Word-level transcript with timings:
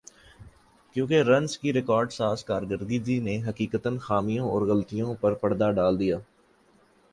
کیونکہ 0.95 1.21
رنز 1.21 1.57
کی 1.57 1.73
ریکارڈ 1.73 2.11
ساز 2.11 2.43
کارکردگی 2.45 3.19
نے 3.19 3.37
حقیقتا 3.49 3.89
خامیوں 4.01 4.49
اور 4.49 4.61
غلطیوں 4.67 5.13
پر 5.21 5.33
پردہ 5.33 5.71
ڈال 5.75 5.99
دیا 5.99 6.17